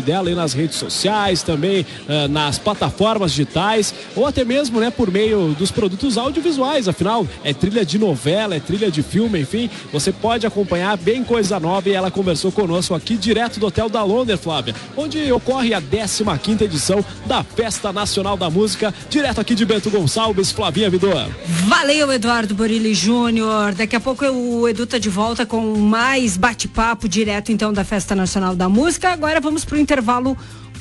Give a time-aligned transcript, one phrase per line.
[0.00, 5.10] dela aí nas redes sociais, também uh, nas plataformas digitais, ou até mesmo né, por
[5.10, 6.88] meio dos produtos audiovisuais.
[6.88, 11.58] Afinal, é trilha de novela, é trilha de filme, enfim, você pode acompanhar bem coisa
[11.58, 15.80] nova e ela conversou conosco aqui direto do Hotel da Londres, Flávia, onde ocorre a
[15.80, 21.28] 15 edição da Festa Nacional da Música, direto aqui de Bento Gonçalves, Flavinha Vidor.
[21.66, 23.74] Valeu, Eduardo Borilli Júnior.
[23.74, 28.14] Daqui a pouco o Edu tá de volta com mais bate-papo direto então da Festa
[28.14, 29.10] Nacional da Música.
[29.10, 30.36] Agora vamos pro intervalo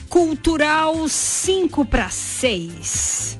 [0.09, 3.39] cultural 5 para 6.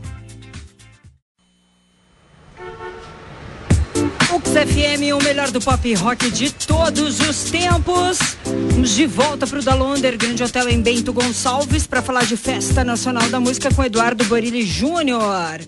[4.33, 8.17] Ux FM, o melhor do pop rock de todos os tempos.
[8.71, 12.83] Vamos de volta para o Dalonder, Grande Hotel em Bento Gonçalves, para falar de Festa
[12.83, 15.61] Nacional da Música com Eduardo Borilli Júnior.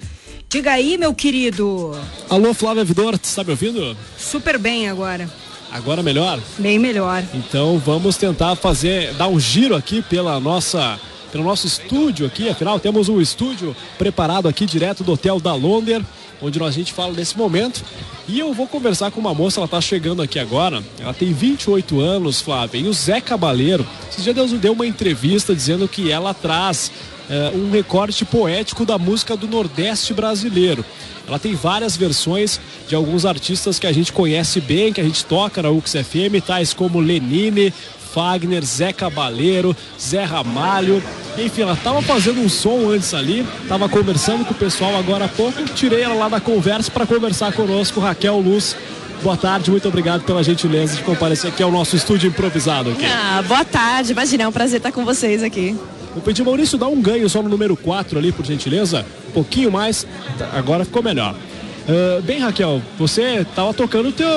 [0.50, 1.92] Diga aí, meu querido.
[2.30, 3.96] Alô, Flávia Vidor, está me ouvindo?
[4.18, 5.30] Super bem agora.
[5.72, 6.40] Agora melhor?
[6.58, 7.24] Bem melhor.
[7.34, 11.00] Então vamos tentar fazer, dar um giro aqui pela nossa
[11.32, 16.02] pelo nosso estúdio aqui, afinal temos um estúdio preparado aqui direto do Hotel da Londer,
[16.42, 17.84] onde a gente fala nesse momento.
[18.26, 22.00] E eu vou conversar com uma moça, ela está chegando aqui agora, ela tem 28
[22.00, 26.34] anos, Flávia, e o Zé Cabaleiro, esses dias Deus deu uma entrevista dizendo que ela
[26.34, 26.90] traz
[27.30, 30.86] é, um recorte poético da música do Nordeste brasileiro.
[31.28, 35.26] Ela tem várias versões de alguns artistas que a gente conhece bem, que a gente
[35.26, 37.74] toca na UX FM, tais como Lenine,
[38.14, 41.04] Fagner, Zé Cabaleiro, Zé Ramalho.
[41.38, 45.28] Enfim, ela estava fazendo um som antes ali, estava conversando com o pessoal agora há
[45.28, 45.64] pouco.
[45.76, 48.76] Tirei ela lá da conversa para conversar conosco, Raquel Luz.
[49.22, 52.92] Boa tarde, muito obrigado pela gentileza de comparecer aqui ao nosso estúdio improvisado.
[52.92, 53.06] Aqui.
[53.06, 55.76] Ah, boa tarde, imagina, é um prazer estar com vocês aqui.
[56.16, 59.06] Vou pedir, Maurício, dá um ganho só no número 4 ali, por gentileza.
[59.28, 60.08] Um pouquinho mais,
[60.54, 61.36] agora ficou melhor.
[61.36, 64.28] Uh, bem, Raquel, você estava tocando teu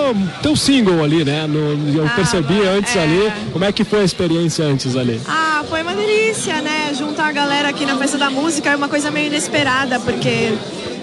[0.42, 1.46] teu single ali, né?
[1.46, 3.02] No, eu ah, percebi antes é...
[3.02, 3.32] ali.
[3.52, 5.20] Como é que foi a experiência antes ali?
[5.26, 6.92] Ah, foi uma delícia, né?
[6.92, 10.52] Juntar a galera aqui na festa da música é uma coisa meio inesperada, porque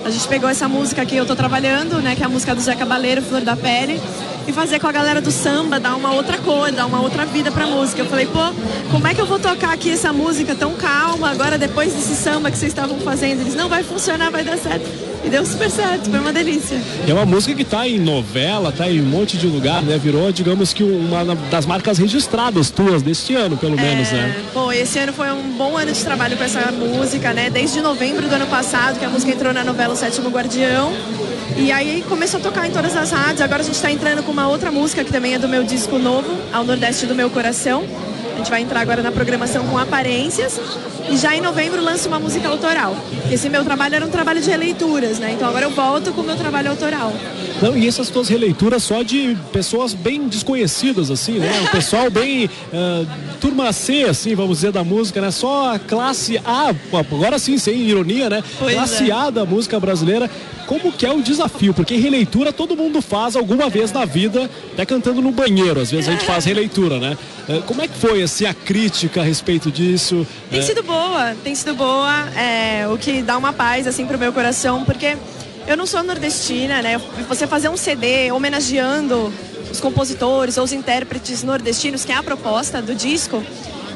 [0.04, 2.16] a gente pegou essa música que eu tô trabalhando, né?
[2.16, 4.00] Que é a música do Zé Cabaleiro, Flor da Pele
[4.48, 7.52] e fazer com a galera do samba, dar uma outra cor, dar uma outra vida
[7.52, 8.02] pra música.
[8.02, 8.54] Eu falei, pô,
[8.92, 12.52] como é que eu vou tocar aqui essa música tão calma agora depois desse samba
[12.52, 13.42] que vocês estavam fazendo?
[13.42, 14.86] Eles, não vai funcionar, vai dar certo.
[15.24, 16.80] E deu super certo, foi uma delícia.
[17.08, 19.98] É uma música que tá em novela, tá em um monte de lugar, né?
[19.98, 24.36] Virou, digamos que uma das marcas registradas tuas deste ano, pelo menos, é, né?
[24.54, 27.50] Bom, esse ano foi um bom ano de trabalho com essa música, né?
[27.50, 30.94] Desde novembro do ano passado, que a música entrou na novela O Sétimo Guardião.
[31.58, 33.42] E aí começou a tocar em todas as rádios.
[33.42, 35.98] Agora a gente está entrando com uma outra música que também é do meu disco
[35.98, 37.86] novo, Ao Nordeste do Meu Coração.
[38.36, 40.60] A gente vai entrar agora na programação com aparências.
[41.10, 42.96] E já em novembro lanço uma música autoral.
[43.32, 45.32] Esse meu trabalho era um trabalho de releituras, né?
[45.32, 47.14] Então agora eu volto com o meu trabalho autoral.
[47.62, 51.50] Não, e essas tuas releituras só de pessoas bem desconhecidas, assim, né?
[51.66, 53.08] O pessoal bem uh,
[53.40, 55.32] turma C, assim, vamos dizer, da música, né?
[55.32, 58.44] Só a classe A, agora sim, sem ironia, né?
[58.60, 59.14] Pois classe é.
[59.14, 60.30] A da música brasileira
[60.66, 64.86] como que é o desafio, porque releitura todo mundo faz alguma vez na vida, até
[64.86, 67.18] cantando no banheiro, às vezes a gente faz releitura, né?
[67.48, 70.26] É, como é que foi assim, a crítica a respeito disso?
[70.50, 70.62] Tem é...
[70.62, 74.84] sido boa, tem sido boa, é, o que dá uma paz assim pro meu coração,
[74.84, 75.18] porque
[75.68, 77.02] eu não sou nordestina, né?
[77.28, 79.34] Você fazer um CD homenageando
[79.72, 83.44] os compositores ou os intérpretes nordestinos, que é a proposta do disco,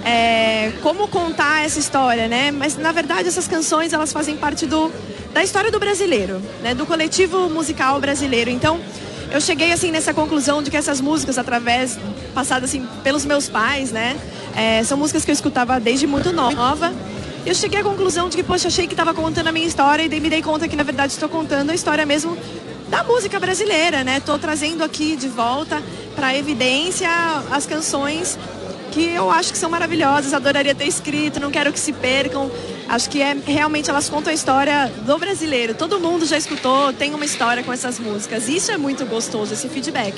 [0.03, 2.51] é, como contar essa história, né?
[2.51, 4.91] Mas na verdade essas canções elas fazem parte do,
[5.33, 6.73] da história do brasileiro, né?
[6.73, 8.49] Do coletivo musical brasileiro.
[8.49, 8.79] Então
[9.31, 11.97] eu cheguei assim nessa conclusão de que essas músicas, através
[12.33, 14.19] passadas assim pelos meus pais, né?
[14.55, 16.93] É, são músicas que eu escutava desde muito nova.
[17.45, 20.19] Eu cheguei à conclusão de que, poxa, achei que estava contando a minha história e
[20.19, 22.37] me dei conta que na verdade estou contando a história mesmo
[22.89, 24.17] da música brasileira, né?
[24.17, 25.81] Estou trazendo aqui de volta
[26.15, 27.09] para evidência
[27.51, 28.37] as canções
[28.89, 32.51] que eu acho que são maravilhosas, adoraria ter escrito, não quero que se percam.
[32.87, 35.73] Acho que é realmente elas contam a história do brasileiro.
[35.73, 38.49] Todo mundo já escutou, tem uma história com essas músicas.
[38.49, 40.15] Isso é muito gostoso, esse feedback.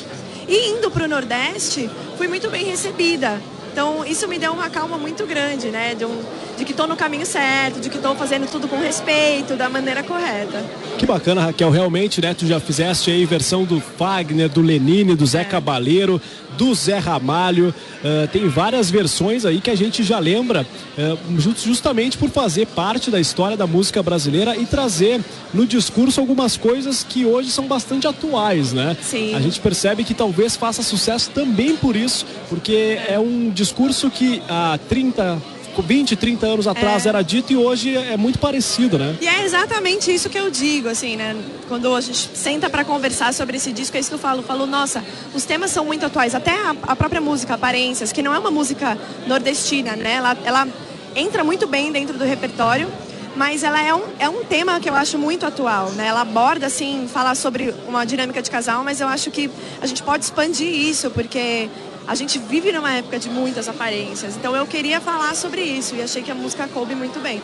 [0.47, 3.41] E indo para o Nordeste, fui muito bem recebida.
[3.71, 5.95] Então, isso me deu uma calma muito grande, né?
[5.95, 6.21] De, um,
[6.57, 10.03] de que estou no caminho certo, de que estou fazendo tudo com respeito, da maneira
[10.03, 10.63] correta.
[10.97, 11.69] Que bacana, Raquel.
[11.69, 12.33] Realmente, né?
[12.33, 15.43] Tu já fizeste aí versão do Fagner, do Lenine, do Zé é.
[15.45, 16.21] Cabaleiro,
[16.57, 17.73] do Zé Ramalho.
[18.03, 20.65] Uh, tem várias versões aí que a gente já lembra,
[20.97, 25.21] uh, justamente por fazer parte da história da música brasileira e trazer
[25.53, 28.97] no discurso algumas coisas que hoje são bastante atuais, né?
[29.01, 29.35] Sim.
[29.35, 34.41] A gente percebe que talvez faça sucesso também por isso, porque é um discurso que
[34.49, 35.39] há 30
[35.79, 37.09] 20, 30 anos atrás é.
[37.09, 39.15] era dito e hoje é muito parecido, né?
[39.21, 41.33] E é exatamente isso que eu digo, assim, né?
[41.69, 44.39] Quando a gente senta para conversar sobre esse disco, é isso que eu falo.
[44.39, 45.01] Eu falo, nossa,
[45.33, 46.35] os temas são muito atuais.
[46.35, 50.15] Até a, a própria música, Aparências, que não é uma música nordestina, né?
[50.15, 50.67] Ela, ela
[51.15, 52.89] entra muito bem dentro do repertório
[53.35, 56.07] mas ela é um, é um tema que eu acho muito atual, né?
[56.07, 59.49] Ela aborda, assim, falar sobre uma dinâmica de casal, mas eu acho que
[59.81, 61.69] a gente pode expandir isso, porque
[62.07, 64.35] a gente vive numa época de muitas aparências.
[64.35, 67.41] Então eu queria falar sobre isso e achei que a música coube muito bem.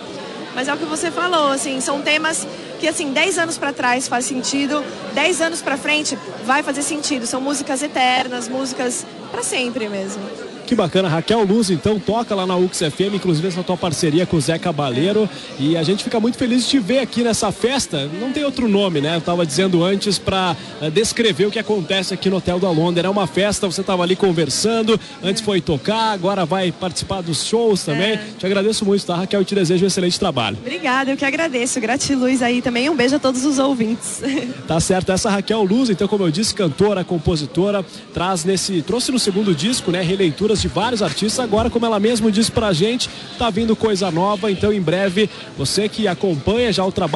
[0.55, 2.47] Mas é o que você falou, assim, são temas
[2.79, 4.83] que assim, 10 anos para trás faz sentido,
[5.13, 7.27] 10 anos para frente vai fazer sentido.
[7.27, 10.46] São músicas eternas, músicas para sempre mesmo.
[10.67, 14.35] Que bacana, Raquel Luz, então, toca lá na UX FM, inclusive essa tua parceria com
[14.35, 15.29] o Zé Cabaleiro.
[15.57, 18.09] E a gente fica muito feliz de te ver aqui nessa festa.
[18.19, 19.15] Não tem outro nome, né?
[19.15, 23.05] Eu estava dizendo antes para eh, descrever o que acontece aqui no Hotel da Londres.
[23.05, 27.85] É uma festa, você estava ali conversando, antes foi tocar, agora vai participar dos shows
[27.85, 28.15] também.
[28.15, 28.21] É.
[28.37, 29.41] Te agradeço muito, tá, Raquel?
[29.41, 30.57] E te desejo um excelente trabalho.
[30.59, 31.79] Obrigada, eu que agradeço.
[31.79, 32.89] Gratiluz aí também.
[32.89, 34.21] Um beijo a todos os ouvintes.
[34.67, 38.81] Tá certo, essa Raquel Luz, então, como eu disse, cantora, compositora, traz nesse.
[38.81, 40.01] trouxe no segundo disco, né?
[40.01, 41.39] Releituras de vários artistas.
[41.43, 44.51] Agora, como ela mesmo disse pra gente, tá vindo coisa nova.
[44.51, 47.07] Então, em breve, você que acompanha já o trabalho